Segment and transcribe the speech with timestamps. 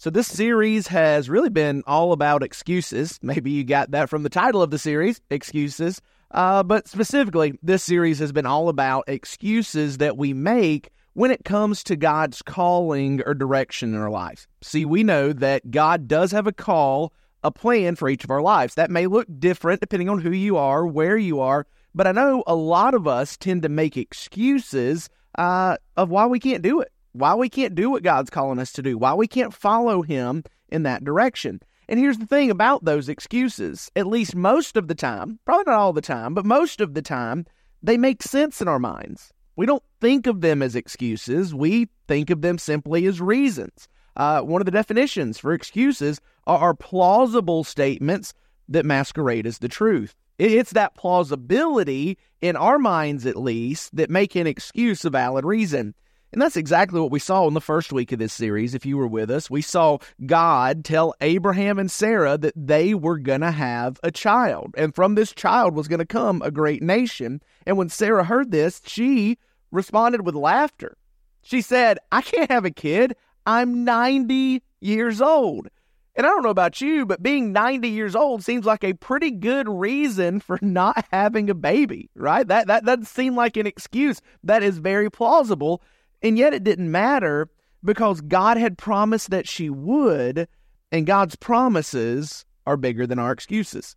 [0.00, 3.18] So, this series has really been all about excuses.
[3.20, 6.00] Maybe you got that from the title of the series, Excuses.
[6.30, 11.44] Uh, but specifically, this series has been all about excuses that we make when it
[11.44, 14.46] comes to God's calling or direction in our lives.
[14.62, 17.12] See, we know that God does have a call,
[17.42, 18.76] a plan for each of our lives.
[18.76, 22.44] That may look different depending on who you are, where you are, but I know
[22.46, 26.92] a lot of us tend to make excuses uh, of why we can't do it
[27.18, 30.44] why we can't do what God's calling us to do, why we can't follow Him
[30.68, 31.60] in that direction.
[31.88, 35.78] And here's the thing about those excuses at least most of the time, probably not
[35.78, 37.46] all the time, but most of the time,
[37.82, 39.32] they make sense in our minds.
[39.56, 43.88] We don't think of them as excuses, we think of them simply as reasons.
[44.16, 48.34] Uh, one of the definitions for excuses are, are plausible statements
[48.68, 50.14] that masquerade as the truth.
[50.38, 55.94] It's that plausibility, in our minds at least, that make an excuse a valid reason.
[56.32, 58.74] And that's exactly what we saw in the first week of this series.
[58.74, 63.18] If you were with us, we saw God tell Abraham and Sarah that they were
[63.18, 64.74] going to have a child.
[64.76, 67.42] And from this child was going to come a great nation.
[67.66, 69.38] And when Sarah heard this, she
[69.70, 70.98] responded with laughter.
[71.42, 73.16] She said, I can't have a kid.
[73.46, 75.68] I'm 90 years old.
[76.14, 79.30] And I don't know about you, but being 90 years old seems like a pretty
[79.30, 82.46] good reason for not having a baby, right?
[82.46, 84.20] That that doesn't seem like an excuse.
[84.42, 85.80] That is very plausible.
[86.22, 87.48] And yet it didn't matter
[87.84, 90.48] because God had promised that she would,
[90.90, 93.96] and God's promises are bigger than our excuses.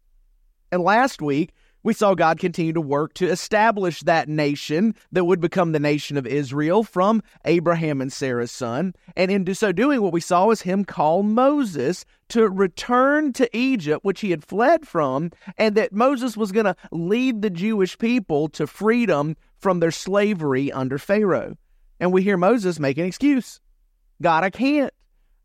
[0.72, 5.42] And last week, we saw God continue to work to establish that nation that would
[5.42, 8.94] become the nation of Israel from Abraham and Sarah's son.
[9.16, 14.06] And in so doing, what we saw was him call Moses to return to Egypt,
[14.06, 18.48] which he had fled from, and that Moses was going to lead the Jewish people
[18.50, 21.58] to freedom from their slavery under Pharaoh.
[22.02, 23.62] And we hear Moses make an excuse
[24.22, 24.94] God, I can't.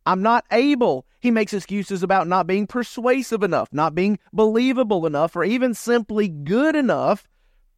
[0.06, 1.06] I'm not able.
[1.20, 6.28] He makes excuses about not being persuasive enough, not being believable enough, or even simply
[6.28, 7.26] good enough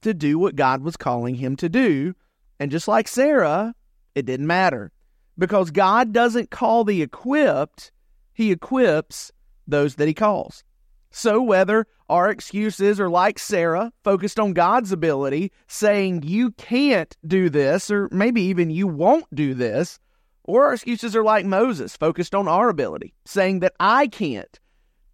[0.02, 2.14] to do what God was calling him to do.
[2.60, 3.74] And just like Sarah,
[4.14, 4.92] it didn't matter
[5.38, 7.92] because God doesn't call the equipped,
[8.34, 9.32] He equips
[9.66, 10.64] those that He calls.
[11.10, 17.48] So, whether our excuses are like Sarah, focused on God's ability, saying you can't do
[17.48, 19.98] this, or maybe even you won't do this,
[20.44, 24.58] or our excuses are like Moses, focused on our ability, saying that I can't.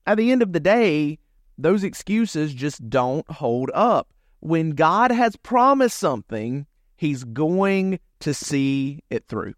[0.06, 1.18] At the end of the day,
[1.58, 4.08] those excuses just don't hold up.
[4.40, 6.66] When God has promised something,
[6.96, 9.54] He's going to see it through.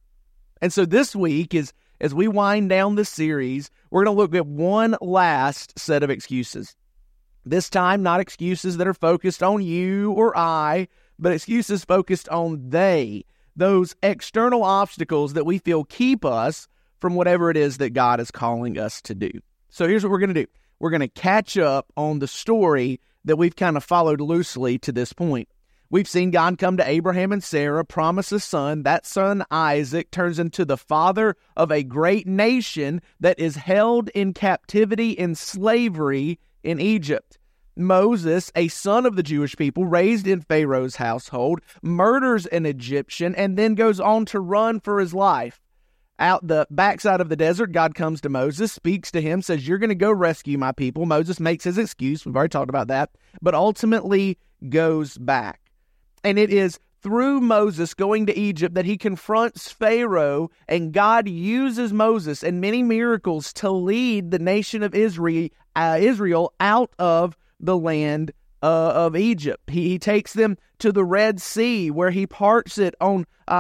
[0.63, 4.35] And so this week is as we wind down this series, we're going to look
[4.35, 6.77] at one last set of excuses.
[7.45, 12.71] This time, not excuses that are focused on you or I, but excuses focused on
[12.71, 13.25] they,
[13.55, 16.69] those external obstacles that we feel keep us
[17.01, 19.31] from whatever it is that God is calling us to do.
[19.71, 23.01] So here's what we're going to do we're going to catch up on the story
[23.25, 25.49] that we've kind of followed loosely to this point.
[25.89, 28.83] We've seen God come to Abraham and Sarah, promise a son.
[28.83, 34.35] That son, Isaac, turns into the father of a great nation that is held in
[34.35, 37.39] captivity in slavery in Egypt.
[37.77, 43.57] Moses, a son of the Jewish people, raised in Pharaoh's household, murders an Egyptian and
[43.57, 45.61] then goes on to run for his life.
[46.19, 49.79] Out the backside of the desert, God comes to Moses, speaks to him, says, You're
[49.79, 51.05] going to go rescue my people.
[51.05, 52.25] Moses makes his excuse.
[52.25, 53.11] We've already talked about that,
[53.43, 55.61] but ultimately goes back.
[56.27, 61.93] And it is through Moses going to Egypt that he confronts Pharaoh, and God uses
[61.93, 67.77] Moses and many miracles to lead the nation of Israel, uh, Israel out of the
[67.77, 69.71] land uh, of Egypt.
[69.71, 73.53] He, he, takes them to the Red Sea, where he parts it on uh,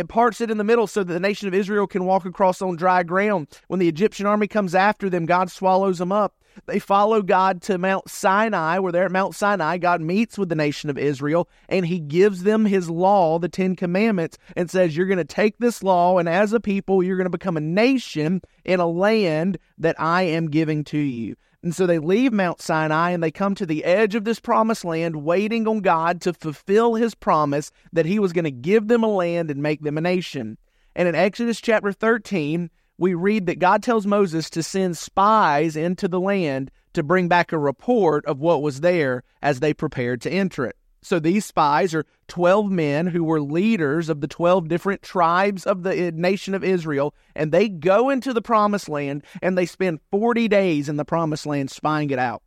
[0.00, 2.62] uh, parts it in the middle, so that the nation of Israel can walk across
[2.62, 3.48] on dry ground.
[3.66, 6.36] When the Egyptian army comes after them, God swallows them up.
[6.66, 9.78] They follow God to Mount Sinai, where they're at Mount Sinai.
[9.78, 13.76] God meets with the nation of Israel and he gives them his law, the Ten
[13.76, 17.26] Commandments, and says, You're going to take this law, and as a people, you're going
[17.26, 21.36] to become a nation in a land that I am giving to you.
[21.62, 24.84] And so they leave Mount Sinai and they come to the edge of this promised
[24.84, 29.02] land, waiting on God to fulfill his promise that he was going to give them
[29.02, 30.56] a land and make them a nation.
[30.94, 36.08] And in Exodus chapter 13, we read that God tells Moses to send spies into
[36.08, 40.30] the land to bring back a report of what was there as they prepared to
[40.30, 40.76] enter it.
[41.00, 45.84] So these spies are 12 men who were leaders of the 12 different tribes of
[45.84, 50.00] the uh, nation of Israel, and they go into the promised land and they spend
[50.10, 52.42] 40 days in the promised land spying it out.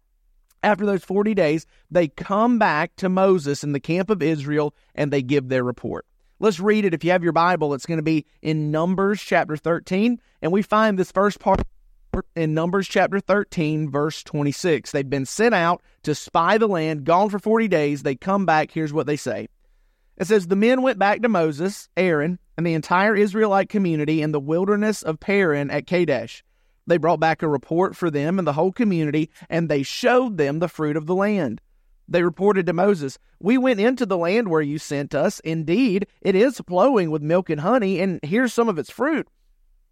[0.63, 5.11] After those 40 days, they come back to Moses in the camp of Israel and
[5.11, 6.05] they give their report.
[6.41, 6.95] Let's read it.
[6.95, 10.19] If you have your Bible, it's going to be in Numbers chapter 13.
[10.41, 11.61] And we find this first part
[12.35, 14.91] in Numbers chapter 13, verse 26.
[14.91, 18.01] They've been sent out to spy the land, gone for 40 days.
[18.01, 18.71] They come back.
[18.71, 19.49] Here's what they say
[20.17, 24.31] It says, The men went back to Moses, Aaron, and the entire Israelite community in
[24.31, 26.43] the wilderness of Paran at Kadesh.
[26.87, 30.57] They brought back a report for them and the whole community, and they showed them
[30.57, 31.61] the fruit of the land.
[32.11, 35.39] They reported to Moses, We went into the land where you sent us.
[35.39, 39.29] Indeed, it is flowing with milk and honey, and here's some of its fruit.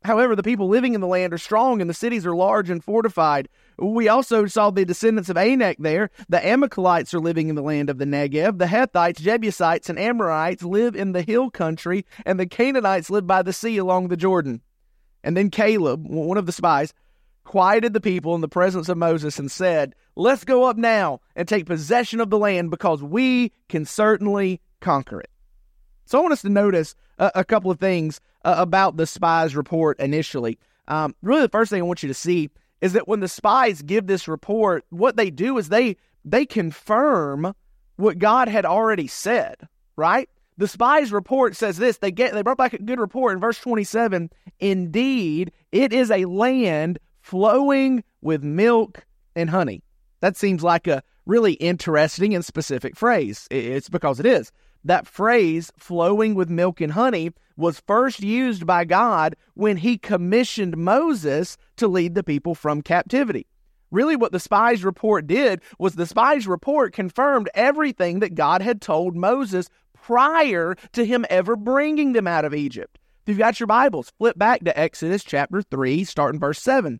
[0.04, 2.83] However, the people living in the land are strong, and the cities are large and
[2.83, 3.48] fortified.
[3.77, 6.10] We also saw the descendants of Anak there.
[6.27, 8.57] The Amalekites are living in the land of the Negev.
[8.57, 13.44] The Hethites, Jebusites, and Amorites live in the hill country, and the Canaanites live by
[13.44, 14.62] the sea along the Jordan.
[15.24, 16.94] And then Caleb, one of the spies,
[17.44, 21.48] quieted the people in the presence of Moses and said, Let's go up now and
[21.48, 25.30] take possession of the land because we can certainly conquer it.
[26.06, 29.56] So I want us to notice a, a couple of things uh, about the spies'
[29.56, 30.58] report initially.
[30.88, 32.50] Um, really, the first thing I want you to see
[32.82, 37.54] is that when the spies give this report, what they do is they they confirm
[37.96, 40.30] what God had already said, right?
[40.58, 41.98] The spies report says this.
[41.98, 44.30] They get they brought back a good report in verse 27.
[44.60, 49.06] Indeed, it is a land flowing with milk
[49.36, 49.84] and honey.
[50.20, 53.48] That seems like a really interesting and specific phrase.
[53.52, 54.52] It's because it is.
[54.84, 60.76] That phrase, flowing with milk and honey, was first used by God when he commissioned
[60.76, 63.46] Moses to lead the people from captivity.
[63.92, 68.81] Really, what the spies report did was the spies report confirmed everything that God had
[68.81, 72.98] told Moses prior to him ever bringing them out of Egypt.
[73.22, 77.00] If you've got your Bibles, flip back to Exodus chapter 3, starting verse 7.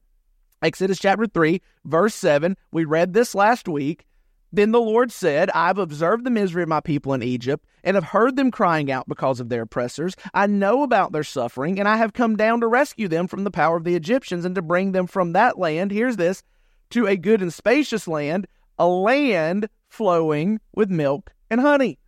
[0.62, 2.58] Exodus chapter 3, verse 7.
[2.72, 4.06] We read this last week.
[4.52, 7.96] Then the Lord said, I have observed the misery of my people in Egypt, and
[7.96, 10.16] have heard them crying out because of their oppressors.
[10.34, 13.52] I know about their suffering, and I have come down to rescue them from the
[13.52, 16.42] power of the Egyptians and to bring them from that land, here's this,
[16.90, 18.48] to a good and spacious land,
[18.80, 22.00] a land flowing with milk and honey,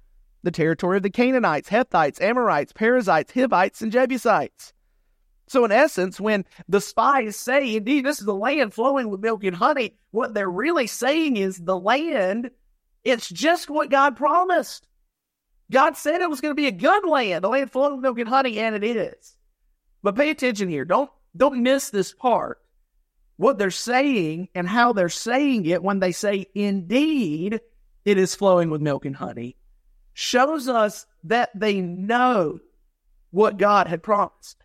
[0.43, 4.73] the territory of the Canaanites, Hethites, Amorites, Perizzites, Hivites, and Jebusites.
[5.51, 9.43] So, in essence, when the spies say, indeed, this is the land flowing with milk
[9.43, 12.51] and honey, what they're really saying is the land,
[13.03, 14.87] it's just what God promised.
[15.69, 18.17] God said it was going to be a good land, the land flowing with milk
[18.19, 19.35] and honey, and it is.
[20.01, 20.85] But pay attention here.
[20.85, 22.59] Don't, don't miss this part.
[23.35, 27.59] What they're saying and how they're saying it when they say, indeed,
[28.05, 29.57] it is flowing with milk and honey,
[30.13, 32.61] shows us that they know
[33.31, 34.61] what God had promised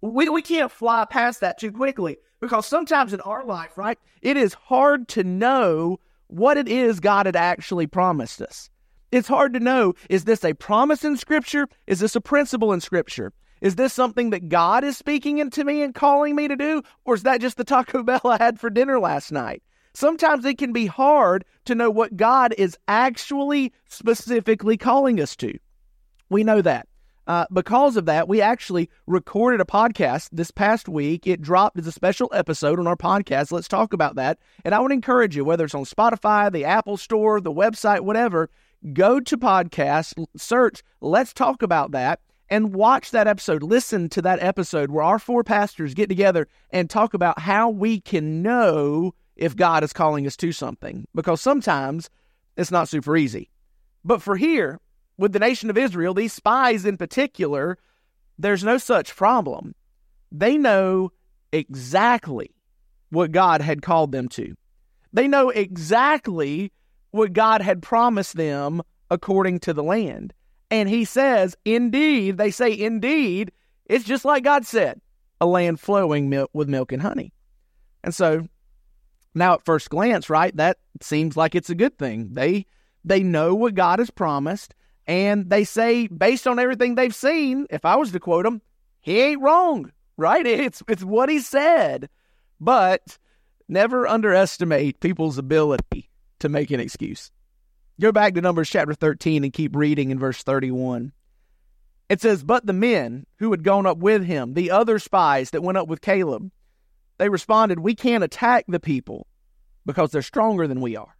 [0.00, 4.36] we, we can't fly past that too quickly because sometimes in our life, right, it
[4.36, 8.70] is hard to know what it is God had actually promised us.
[9.12, 11.68] It's hard to know is this a promise in Scripture?
[11.86, 13.32] Is this a principle in Scripture?
[13.60, 16.82] Is this something that God is speaking into me and calling me to do?
[17.04, 19.62] Or is that just the Taco Bell I had for dinner last night?
[19.92, 25.58] Sometimes it can be hard to know what God is actually specifically calling us to.
[26.30, 26.86] We know that.
[27.30, 31.28] Uh, because of that, we actually recorded a podcast this past week.
[31.28, 33.52] It dropped as a special episode on our podcast.
[33.52, 34.40] Let's talk about that.
[34.64, 38.50] And I would encourage you, whether it's on Spotify, the Apple Store, the website, whatever,
[38.92, 42.18] go to podcast, search Let's Talk About That,
[42.48, 43.62] and watch that episode.
[43.62, 48.00] Listen to that episode where our four pastors get together and talk about how we
[48.00, 51.06] can know if God is calling us to something.
[51.14, 52.10] Because sometimes
[52.56, 53.50] it's not super easy.
[54.04, 54.80] But for here,
[55.20, 57.76] with the nation of Israel, these spies in particular,
[58.38, 59.74] there's no such problem.
[60.32, 61.12] They know
[61.52, 62.54] exactly
[63.10, 64.56] what God had called them to.
[65.12, 66.72] They know exactly
[67.10, 70.32] what God had promised them according to the land.
[70.70, 73.52] And he says, indeed, they say, indeed,
[73.84, 75.02] it's just like God said,
[75.38, 77.34] a land flowing milk with milk and honey.
[78.02, 78.46] And so
[79.34, 82.30] now at first glance, right, that seems like it's a good thing.
[82.32, 82.64] They
[83.04, 84.74] they know what God has promised.
[85.10, 88.62] And they say, based on everything they've seen, if I was to quote him,
[89.00, 90.46] he ain't wrong, right?
[90.46, 92.08] It's, it's what he said.
[92.60, 93.18] But
[93.66, 97.32] never underestimate people's ability to make an excuse.
[98.00, 101.10] Go back to Numbers chapter 13 and keep reading in verse 31.
[102.08, 105.64] It says, But the men who had gone up with him, the other spies that
[105.64, 106.52] went up with Caleb,
[107.18, 109.26] they responded, We can't attack the people
[109.84, 111.16] because they're stronger than we are.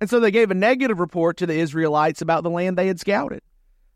[0.00, 3.00] And so they gave a negative report to the Israelites about the land they had
[3.00, 3.42] scouted.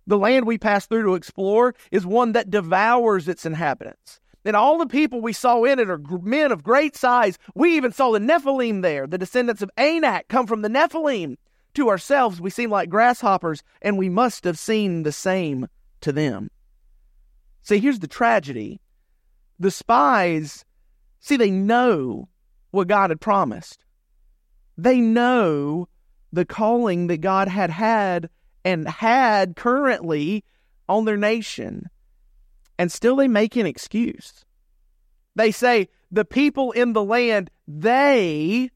[0.07, 4.21] The land we passed through to explore is one that devours its inhabitants.
[4.45, 7.38] And all the people we saw in it are men of great size.
[7.54, 9.07] We even saw the Nephilim there.
[9.07, 11.37] The descendants of Anak come from the Nephilim.
[11.75, 15.69] To ourselves, we seem like grasshoppers, and we must have seen the same
[16.00, 16.50] to them.
[17.62, 18.80] See, here's the tragedy.
[19.61, 20.64] The spies,
[21.21, 22.28] see, they know
[22.71, 23.85] what God had promised.
[24.76, 25.87] They know
[26.33, 28.29] the calling that God had had
[28.65, 30.45] and had currently
[30.89, 31.89] on their nation.
[32.79, 34.45] And still they make an excuse.
[35.35, 38.71] They say, the people in the land, they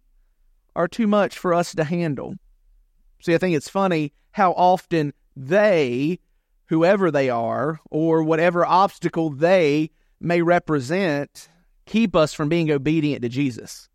[0.77, 2.35] are too much for us to handle.
[3.21, 6.19] See, I think it's funny how often they,
[6.67, 11.49] whoever they are, or whatever obstacle they may represent,
[11.87, 13.89] keep us from being obedient to Jesus.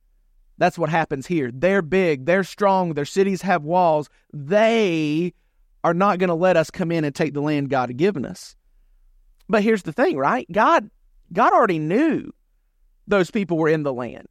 [0.60, 1.52] That's what happens here.
[1.54, 4.10] They're big, they're strong, their cities have walls.
[4.34, 5.34] They
[5.84, 8.26] are not going to let us come in and take the land God had given
[8.26, 8.56] us.
[9.48, 10.46] But here's the thing, right?
[10.52, 10.92] God
[11.32, 12.32] God already knew
[13.08, 14.28] those people were in the land.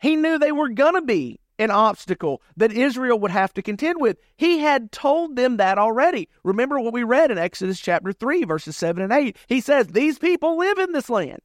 [0.00, 4.00] He knew they were going to be an obstacle that Israel would have to contend
[4.00, 4.18] with.
[4.36, 6.28] He had told them that already.
[6.42, 9.36] Remember what we read in Exodus chapter 3, verses 7 and 8.
[9.46, 11.42] He says, These people live in this land.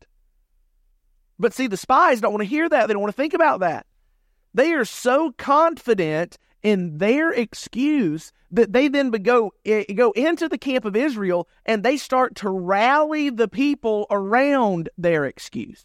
[1.37, 2.87] But see, the spies don't want to hear that.
[2.87, 3.85] They don't want to think about that.
[4.55, 10.57] They are so confident in their excuse that they then go, eh, go into the
[10.57, 15.83] camp of Israel and they start to rally the people around their excuse.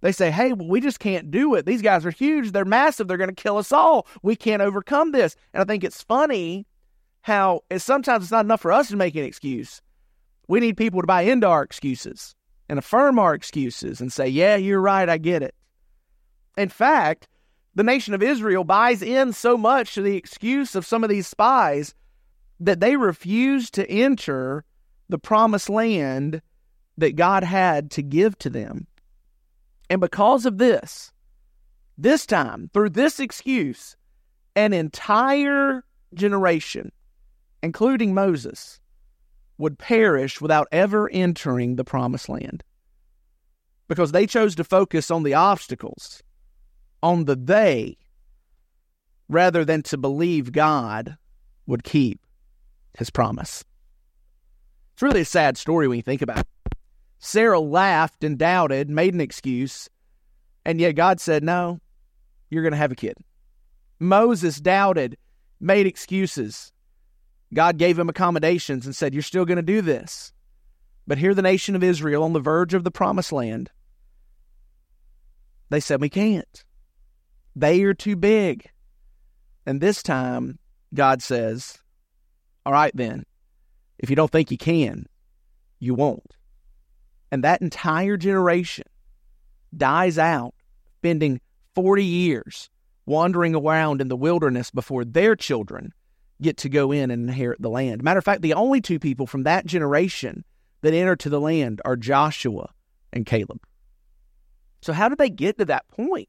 [0.00, 1.64] They say, hey, well, we just can't do it.
[1.64, 2.50] These guys are huge.
[2.50, 3.06] They're massive.
[3.06, 4.08] They're going to kill us all.
[4.20, 5.36] We can't overcome this.
[5.54, 6.66] And I think it's funny
[7.22, 9.80] how it's, sometimes it's not enough for us to make an excuse.
[10.48, 12.34] We need people to buy into our excuses
[12.68, 15.08] and affirm our excuses and say, yeah, you're right.
[15.08, 15.54] I get it.
[16.56, 17.28] In fact,
[17.76, 21.26] the nation of Israel buys in so much to the excuse of some of these
[21.26, 21.94] spies
[22.58, 24.64] that they refuse to enter
[25.10, 26.40] the promised land
[26.96, 28.86] that God had to give to them.
[29.90, 31.12] And because of this,
[31.98, 33.94] this time, through this excuse,
[34.56, 36.90] an entire generation,
[37.62, 38.80] including Moses,
[39.58, 42.64] would perish without ever entering the promised land.
[43.86, 46.22] Because they chose to focus on the obstacles
[47.06, 47.96] on the they
[49.28, 51.16] rather than to believe God
[51.64, 52.20] would keep
[52.98, 53.64] his promise.
[54.92, 56.46] It's really a sad story when you think about it.
[57.20, 59.88] Sarah laughed and doubted, made an excuse,
[60.64, 61.80] and yet God said, No,
[62.50, 63.14] you're going to have a kid.
[64.00, 65.16] Moses doubted,
[65.60, 66.72] made excuses.
[67.54, 70.32] God gave him accommodations and said, You're still going to do this.
[71.06, 73.70] But here, the nation of Israel on the verge of the promised land,
[75.70, 76.64] they said, We can't.
[77.56, 78.68] They are too big.
[79.64, 80.58] And this time,
[80.92, 81.78] God says,
[82.66, 83.24] All right, then,
[83.98, 85.06] if you don't think you can,
[85.80, 86.36] you won't.
[87.32, 88.84] And that entire generation
[89.76, 90.54] dies out,
[90.98, 91.40] spending
[91.74, 92.70] 40 years
[93.06, 95.92] wandering around in the wilderness before their children
[96.42, 98.02] get to go in and inherit the land.
[98.02, 100.44] Matter of fact, the only two people from that generation
[100.82, 102.68] that enter to the land are Joshua
[103.12, 103.60] and Caleb.
[104.82, 106.28] So, how did they get to that point?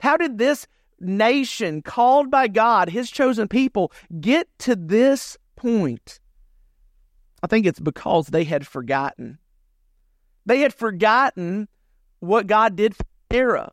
[0.00, 0.66] How did this
[0.98, 6.20] nation called by God, his chosen people, get to this point?
[7.42, 9.38] I think it's because they had forgotten.
[10.44, 11.68] They had forgotten
[12.20, 13.72] what God did for Sarah.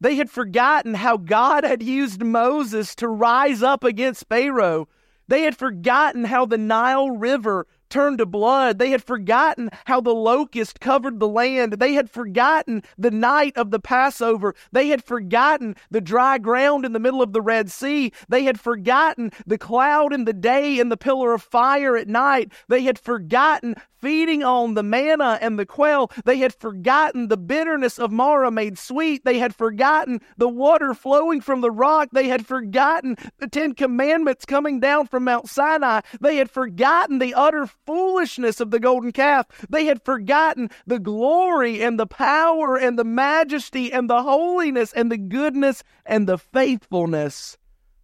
[0.00, 4.88] They had forgotten how God had used Moses to rise up against Pharaoh.
[5.28, 8.78] They had forgotten how the Nile River turned to blood.
[8.78, 11.74] They had forgotten how the locust covered the land.
[11.74, 14.54] They had forgotten the night of the Passover.
[14.72, 18.12] They had forgotten the dry ground in the middle of the Red Sea.
[18.28, 22.52] They had forgotten the cloud in the day and the pillar of fire at night.
[22.68, 26.10] They had forgotten feeding on the manna and the quail.
[26.24, 29.24] They had forgotten the bitterness of Marah made sweet.
[29.24, 32.08] They had forgotten the water flowing from the rock.
[32.12, 36.00] They had forgotten the Ten Commandments coming down from Mount Sinai.
[36.20, 39.46] They had forgotten the utter foolishness of the golden calf.
[39.68, 45.10] They had forgotten the glory and the power and the majesty and the holiness and
[45.10, 47.56] the goodness and the faithfulness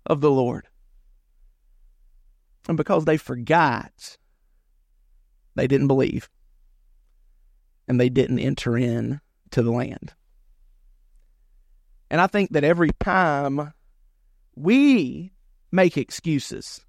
[0.04, 0.68] of the Lord.
[2.68, 4.16] And because they forgot,
[5.54, 6.28] they didn't believe.
[7.88, 9.20] And they didn't enter in
[9.52, 10.14] to the land.
[12.10, 13.72] And I think that every time
[14.54, 15.32] we
[15.72, 16.84] make excuses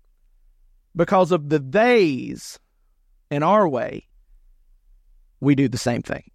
[0.96, 2.60] because of the days
[3.30, 4.08] in our way,
[5.40, 6.32] we do the same thing.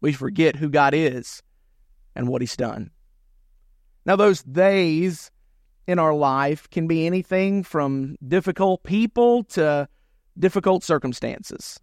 [0.00, 1.42] We forget who God is
[2.14, 2.90] and what He's done.
[4.06, 5.30] Now, those days
[5.86, 9.88] in our life can be anything from difficult people to
[10.38, 11.78] difficult circumstances.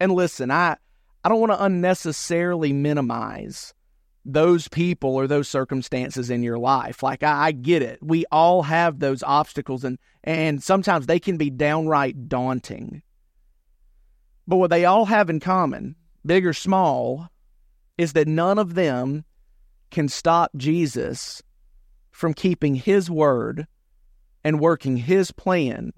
[0.00, 0.76] And listen, I,
[1.22, 3.72] I don't want to unnecessarily minimize
[4.24, 7.02] those people or those circumstances in your life.
[7.02, 7.98] Like I, I, get it.
[8.02, 13.02] We all have those obstacles and and sometimes they can be downright daunting.
[14.46, 17.28] But what they all have in common, big or small,
[17.98, 19.24] is that none of them
[19.90, 21.42] can stop Jesus
[22.10, 23.66] from keeping his word
[24.42, 25.92] and working his plan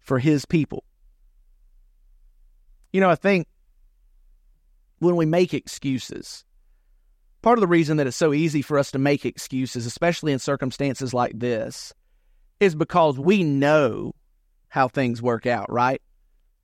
[0.00, 0.84] for his people.
[2.92, 3.46] You know, I think
[4.98, 6.45] when we make excuses,
[7.46, 10.38] part of the reason that it's so easy for us to make excuses, especially in
[10.40, 11.92] circumstances like this,
[12.58, 14.12] is because we know
[14.66, 16.02] how things work out, right?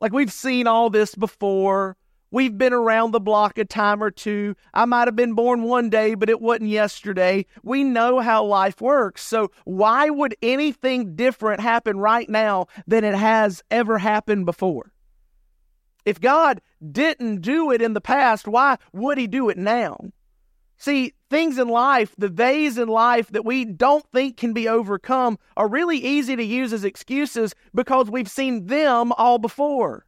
[0.00, 1.96] Like we've seen all this before.
[2.32, 4.56] We've been around the block a time or two.
[4.74, 7.46] I might have been born one day, but it wasn't yesterday.
[7.62, 9.22] We know how life works.
[9.22, 14.90] So why would anything different happen right now than it has ever happened before?
[16.04, 16.60] If God
[16.90, 20.10] didn't do it in the past, why would he do it now?
[20.82, 25.38] See, things in life, the days in life that we don't think can be overcome,
[25.56, 30.04] are really easy to use as excuses because we've seen them all before.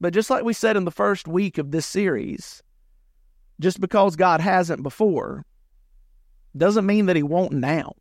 [0.00, 2.62] But just like we said in the first week of this series,
[3.60, 5.44] just because God hasn't before
[6.56, 7.96] doesn't mean that He won't now.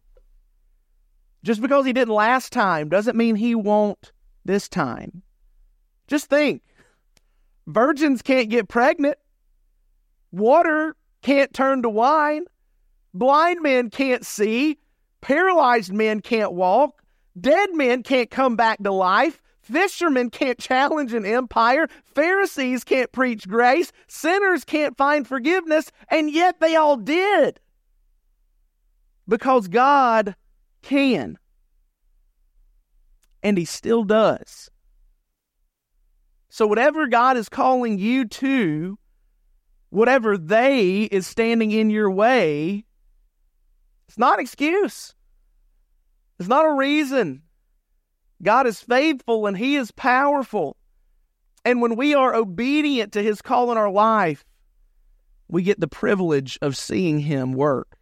[1.44, 4.14] Just because He didn't last time doesn't mean He won't
[4.46, 5.24] this time.
[6.08, 6.62] Just think
[7.68, 9.18] virgins can't get pregnant,
[10.32, 12.46] water can't turn to wine,
[13.14, 14.78] blind men can't see,
[15.22, 17.02] paralyzed men can't walk,
[17.40, 19.42] dead men can't come back to life.
[19.62, 21.88] Fishermen can't challenge an empire.
[22.04, 23.92] Pharisees can't preach grace.
[24.08, 25.92] Sinners can't find forgiveness.
[26.10, 27.60] And yet they all did.
[29.28, 30.36] Because God
[30.82, 31.38] can.
[33.44, 34.72] And He still does.
[36.50, 38.98] So, whatever God is calling you to,
[39.90, 42.86] whatever they is standing in your way,
[44.08, 45.14] it's not an excuse.
[46.40, 47.42] It's not a reason.
[48.42, 50.78] God is faithful and He is powerful.
[51.66, 54.46] And when we are obedient to His call in our life,
[55.48, 57.98] we get the privilege of seeing Him work.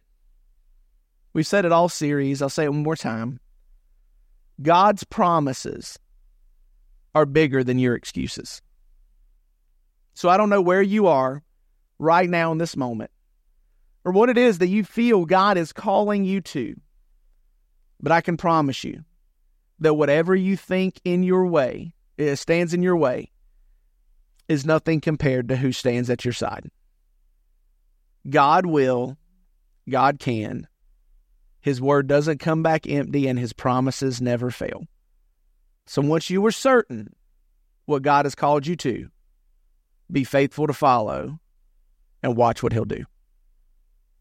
[1.32, 2.40] We've said it all series.
[2.40, 3.40] I'll say it one more time.
[4.60, 5.98] God's promises
[7.14, 8.60] are bigger than your excuses.
[10.14, 11.42] So I don't know where you are
[11.98, 13.10] right now in this moment
[14.04, 16.80] or what it is that you feel God is calling you to.
[18.00, 19.04] But I can promise you
[19.80, 23.30] that whatever you think in your way, it stands in your way,
[24.48, 26.70] is nothing compared to who stands at your side.
[28.28, 29.18] God will,
[29.88, 30.66] God can.
[31.60, 34.86] His word doesn't come back empty and his promises never fail.
[35.86, 37.12] So once you are certain
[37.84, 39.08] what God has called you to,
[40.10, 41.40] be faithful to follow
[42.22, 43.04] and watch what he'll do.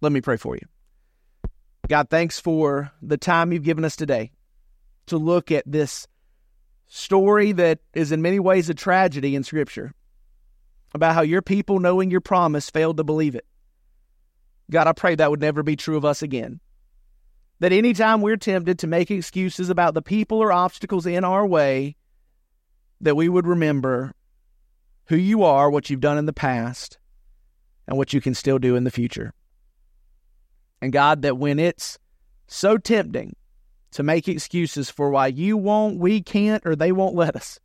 [0.01, 0.67] Let me pray for you.
[1.87, 4.31] God, thanks for the time you've given us today
[5.07, 6.07] to look at this
[6.87, 9.93] story that is in many ways a tragedy in Scripture
[10.93, 13.45] about how your people, knowing your promise, failed to believe it.
[14.69, 16.59] God, I pray that would never be true of us again.
[17.59, 21.95] That anytime we're tempted to make excuses about the people or obstacles in our way,
[23.01, 24.13] that we would remember
[25.05, 26.97] who you are, what you've done in the past,
[27.87, 29.33] and what you can still do in the future.
[30.81, 31.97] And God, that when it's
[32.47, 33.35] so tempting
[33.91, 37.59] to make excuses for why you won't, we can't, or they won't let us.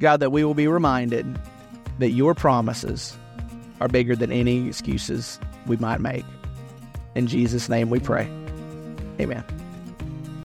[0.00, 1.38] God, that we will be reminded
[1.98, 3.16] that your promises
[3.80, 6.24] are bigger than any excuses we might make.
[7.14, 8.30] In Jesus' name we pray.
[9.20, 9.44] Amen.